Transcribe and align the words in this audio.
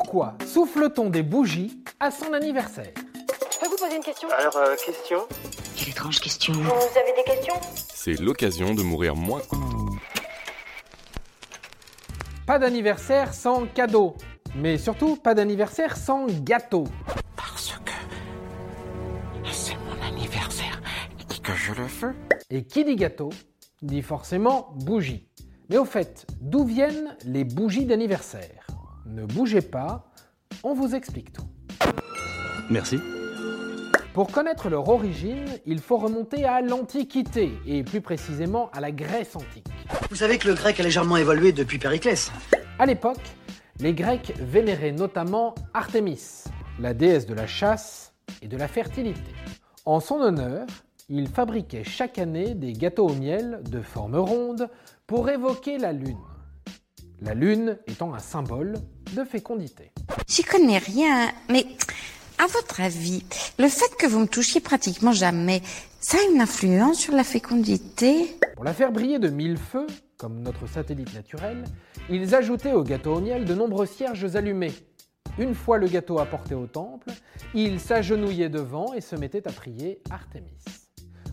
Pourquoi 0.00 0.38
souffle-t-on 0.46 1.10
des 1.10 1.24
bougies 1.24 1.82
à 1.98 2.12
son 2.12 2.32
anniversaire 2.32 2.92
Je 2.94 3.58
peux 3.58 3.66
vous 3.66 3.76
poser 3.76 3.96
une 3.96 4.02
question 4.04 4.28
Alors, 4.30 4.56
euh, 4.56 4.76
question 4.76 5.26
Quelle 5.76 5.88
étrange 5.88 6.20
question. 6.20 6.52
Vous 6.52 6.98
avez 6.98 7.12
des 7.16 7.24
questions 7.24 7.54
C'est 7.92 8.20
l'occasion 8.20 8.74
de 8.74 8.82
mourir 8.84 9.16
moins. 9.16 9.42
Pas 12.46 12.60
d'anniversaire 12.60 13.34
sans 13.34 13.66
cadeau, 13.66 14.14
mais 14.54 14.78
surtout 14.78 15.16
pas 15.16 15.34
d'anniversaire 15.34 15.96
sans 15.96 16.26
gâteau. 16.44 16.84
Parce 17.34 17.72
que 17.84 17.90
c'est 19.50 19.74
mon 19.78 20.06
anniversaire 20.06 20.80
et 21.18 21.40
que 21.42 21.52
je 21.54 21.72
le 21.72 21.86
veux. 21.86 22.14
Et 22.50 22.62
qui 22.64 22.84
dit 22.84 22.94
gâteau 22.94 23.30
dit 23.82 24.02
forcément 24.02 24.68
bougie. 24.76 25.26
Mais 25.70 25.76
au 25.76 25.84
fait, 25.84 26.24
d'où 26.40 26.64
viennent 26.64 27.16
les 27.24 27.42
bougies 27.42 27.84
d'anniversaire? 27.84 28.77
Ne 29.08 29.24
bougez 29.24 29.62
pas, 29.62 30.04
on 30.62 30.74
vous 30.74 30.94
explique 30.94 31.32
tout. 31.32 31.46
Merci. 32.70 32.98
Pour 34.12 34.30
connaître 34.30 34.68
leur 34.68 34.88
origine, 34.88 35.46
il 35.64 35.78
faut 35.78 35.96
remonter 35.96 36.44
à 36.44 36.60
l'Antiquité, 36.60 37.52
et 37.66 37.82
plus 37.82 38.00
précisément 38.00 38.68
à 38.72 38.80
la 38.80 38.90
Grèce 38.90 39.34
antique. 39.36 39.66
Vous 40.10 40.16
savez 40.16 40.36
que 40.38 40.48
le 40.48 40.54
grec 40.54 40.78
a 40.78 40.82
légèrement 40.82 41.16
évolué 41.16 41.52
depuis 41.52 41.78
Périclès. 41.78 42.30
À 42.78 42.84
l'époque, 42.84 43.22
les 43.80 43.94
Grecs 43.94 44.34
vénéraient 44.40 44.92
notamment 44.92 45.54
Artémis, 45.72 46.44
la 46.78 46.92
déesse 46.92 47.26
de 47.26 47.34
la 47.34 47.46
chasse 47.46 48.12
et 48.42 48.48
de 48.48 48.56
la 48.56 48.68
fertilité. 48.68 49.32
En 49.86 50.00
son 50.00 50.16
honneur, 50.16 50.66
ils 51.08 51.28
fabriquaient 51.28 51.84
chaque 51.84 52.18
année 52.18 52.54
des 52.54 52.74
gâteaux 52.74 53.08
au 53.08 53.14
miel 53.14 53.62
de 53.70 53.80
forme 53.80 54.16
ronde 54.16 54.68
pour 55.06 55.30
évoquer 55.30 55.78
la 55.78 55.92
lune. 55.92 56.18
La 57.20 57.34
lune 57.34 57.78
étant 57.88 58.14
un 58.14 58.20
symbole 58.20 58.74
de 59.16 59.24
fécondité. 59.24 59.90
J'y 60.28 60.44
connais 60.44 60.78
rien, 60.78 61.28
mais 61.50 61.66
à 62.38 62.46
votre 62.46 62.80
avis, 62.80 63.24
le 63.58 63.68
fait 63.68 63.92
que 63.98 64.06
vous 64.06 64.20
me 64.20 64.28
touchiez 64.28 64.60
pratiquement 64.60 65.10
jamais, 65.10 65.60
ça 65.98 66.18
a 66.18 66.32
une 66.32 66.40
influence 66.40 66.98
sur 66.98 67.14
la 67.14 67.24
fécondité? 67.24 68.38
Pour 68.54 68.64
la 68.64 68.72
faire 68.72 68.92
briller 68.92 69.18
de 69.18 69.30
mille 69.30 69.56
feux, 69.56 69.88
comme 70.16 70.42
notre 70.42 70.68
satellite 70.68 71.12
naturel, 71.12 71.64
ils 72.08 72.36
ajoutaient 72.36 72.72
au 72.72 72.84
gâteau 72.84 73.16
au 73.16 73.20
miel 73.20 73.44
de 73.44 73.54
nombreux 73.54 73.86
cierges 73.86 74.36
allumés. 74.36 74.72
Une 75.38 75.54
fois 75.54 75.78
le 75.78 75.88
gâteau 75.88 76.20
apporté 76.20 76.54
au 76.54 76.66
temple, 76.66 77.10
ils 77.52 77.80
s'agenouillaient 77.80 78.48
devant 78.48 78.94
et 78.94 79.00
se 79.00 79.16
mettaient 79.16 79.46
à 79.48 79.52
prier 79.52 80.00
Artémis. 80.10 80.58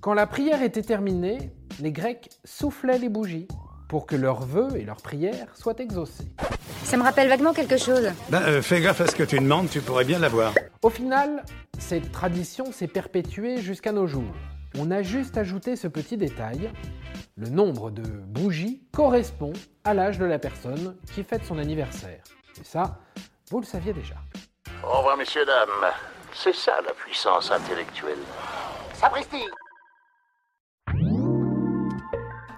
Quand 0.00 0.14
la 0.14 0.28
prière 0.28 0.62
était 0.62 0.82
terminée, 0.82 1.50
les 1.80 1.92
Grecs 1.92 2.30
soufflaient 2.44 2.98
les 2.98 3.08
bougies 3.08 3.48
pour 3.92 4.06
que 4.06 4.16
leurs 4.16 4.40
vœux 4.40 4.74
et 4.74 4.84
leurs 4.84 5.02
prières 5.02 5.54
soient 5.54 5.78
exaucés. 5.78 6.32
Ça 6.82 6.96
me 6.96 7.02
rappelle 7.02 7.28
vaguement 7.28 7.52
quelque 7.52 7.76
chose. 7.76 8.10
Ben, 8.30 8.40
euh, 8.40 8.62
fais 8.62 8.80
gaffe 8.80 9.02
à 9.02 9.06
ce 9.06 9.14
que 9.14 9.22
tu 9.22 9.38
demandes, 9.38 9.68
tu 9.68 9.82
pourrais 9.82 10.06
bien 10.06 10.18
l'avoir. 10.18 10.54
Au 10.80 10.88
final, 10.88 11.44
cette 11.78 12.10
tradition 12.10 12.72
s'est 12.72 12.86
perpétuée 12.86 13.58
jusqu'à 13.58 13.92
nos 13.92 14.06
jours. 14.06 14.32
On 14.78 14.90
a 14.90 15.02
juste 15.02 15.36
ajouté 15.36 15.76
ce 15.76 15.88
petit 15.88 16.16
détail. 16.16 16.70
Le 17.36 17.50
nombre 17.50 17.90
de 17.90 18.00
bougies 18.00 18.82
correspond 18.92 19.52
à 19.84 19.92
l'âge 19.92 20.16
de 20.16 20.24
la 20.24 20.38
personne 20.38 20.96
qui 21.14 21.22
fête 21.22 21.44
son 21.44 21.58
anniversaire. 21.58 22.22
Et 22.58 22.64
ça, 22.64 22.98
vous 23.50 23.60
le 23.60 23.66
saviez 23.66 23.92
déjà. 23.92 24.14
Au 24.82 24.96
revoir, 24.96 25.18
messieurs, 25.18 25.44
dames. 25.44 25.92
C'est 26.32 26.54
ça 26.54 26.80
la 26.80 26.94
puissance 26.94 27.50
intellectuelle. 27.50 28.24
Sapristi 28.94 29.44